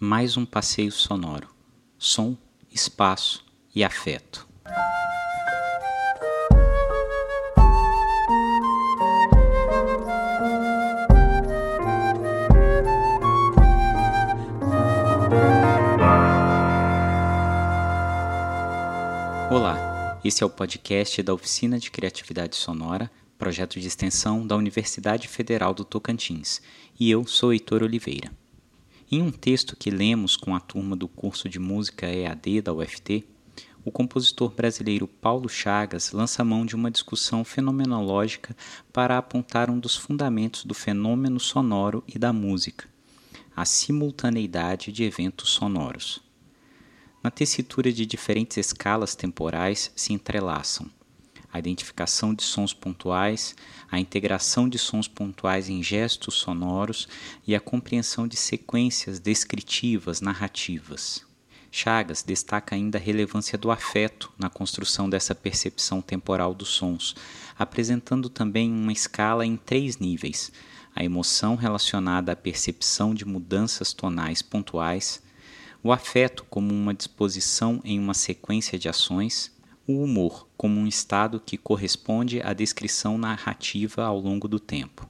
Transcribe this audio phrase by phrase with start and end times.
[0.00, 1.48] mais um passeio sonoro.
[1.98, 2.36] Som,
[2.72, 4.46] espaço e afeto.
[19.50, 25.26] Olá, esse é o podcast da Oficina de Criatividade Sonora, projeto de extensão da Universidade
[25.26, 26.62] Federal do Tocantins,
[27.00, 28.30] e eu sou Heitor Oliveira.
[29.10, 33.24] Em um texto que lemos com a turma do curso de música EAD da UFT,
[33.82, 38.54] o compositor brasileiro Paulo Chagas lança mão de uma discussão fenomenológica
[38.92, 42.86] para apontar um dos fundamentos do fenômeno sonoro e da música,
[43.56, 46.20] a simultaneidade de eventos sonoros.
[47.22, 50.97] Na tessitura de diferentes escalas temporais se entrelaçam
[51.52, 53.56] a identificação de sons pontuais,
[53.90, 57.08] a integração de sons pontuais em gestos sonoros
[57.46, 61.26] e a compreensão de sequências descritivas, narrativas.
[61.70, 67.14] Chagas destaca ainda a relevância do afeto na construção dessa percepção temporal dos sons,
[67.58, 70.50] apresentando também uma escala em três níveis:
[70.94, 75.22] a emoção relacionada à percepção de mudanças tonais pontuais,
[75.82, 79.52] o afeto como uma disposição em uma sequência de ações
[79.88, 85.08] o humor como um estado que corresponde à descrição narrativa ao longo do tempo.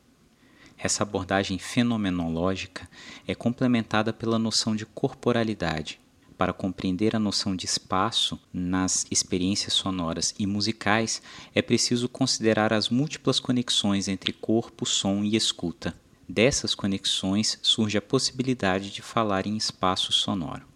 [0.79, 2.89] Essa abordagem fenomenológica
[3.27, 6.01] é complementada pela noção de corporalidade.
[6.37, 11.21] Para compreender a noção de espaço nas experiências sonoras e musicais,
[11.53, 15.93] é preciso considerar as múltiplas conexões entre corpo, som e escuta.
[16.29, 20.68] Dessas conexões surge a possibilidade de falar em espaço sonoro.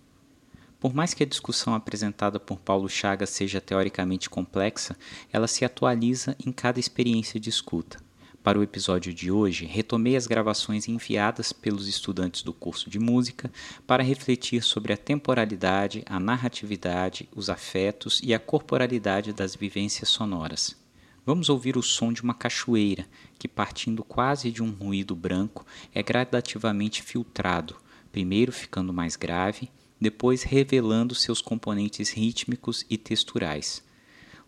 [0.83, 4.97] Por mais que a discussão apresentada por Paulo Chagas seja teoricamente complexa,
[5.33, 7.99] ela se atualiza em cada experiência de escuta.
[8.43, 13.49] Para o episódio de hoje, retomei as gravações enviadas pelos estudantes do curso de música
[13.87, 20.77] para refletir sobre a temporalidade, a narratividade, os afetos e a corporalidade das vivências sonoras.
[21.25, 23.07] Vamos ouvir o som de uma cachoeira
[23.39, 25.65] que, partindo quase de um ruído branco,
[25.95, 27.77] é gradativamente filtrado,
[28.11, 29.71] primeiro ficando mais grave
[30.03, 33.85] depois revelando seus componentes rítmicos e texturais.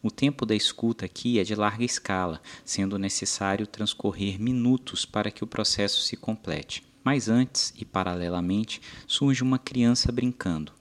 [0.02, 5.44] O tempo da escuta aqui é de larga escala, sendo necessário transcorrer minutos para que
[5.44, 6.82] o processo se complete.
[7.04, 10.72] Mas antes e paralelamente surge uma criança brincando.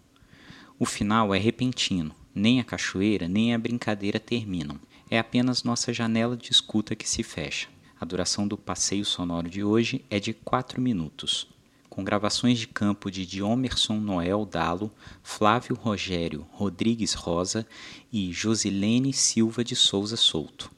[0.80, 4.80] O final é repentino, nem a cachoeira nem a brincadeira terminam.
[5.08, 7.68] É apenas nossa janela de escuta que se fecha.
[8.02, 11.53] A duração do passeio sonoro de hoje é de 4 minutos
[11.94, 17.68] com gravações de campo de Diomerson Noel Dalo, Flávio Rogério Rodrigues Rosa
[18.12, 20.72] e Josilene Silva de Souza Souto.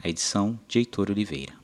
[0.00, 1.54] A edição de Heitor Oliveira.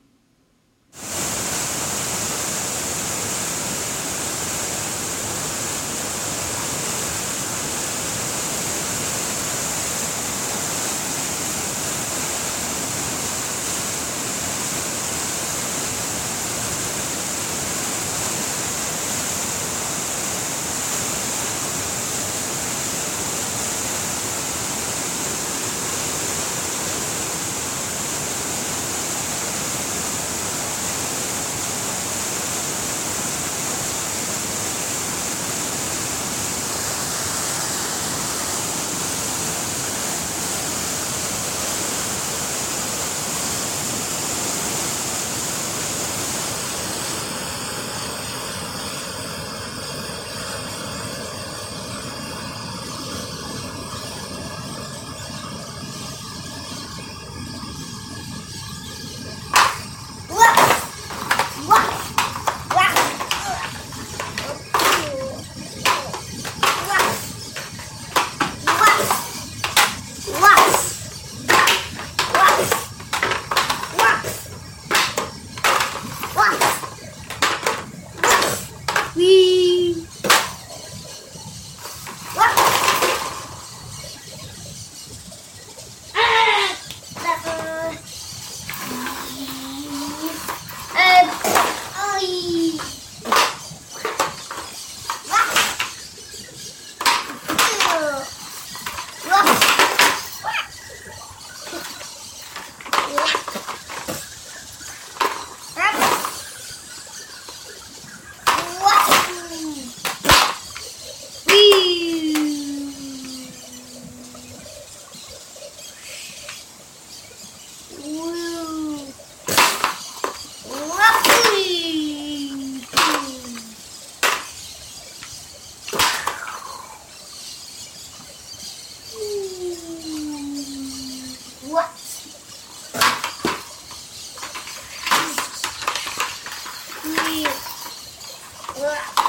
[138.79, 139.26] うわ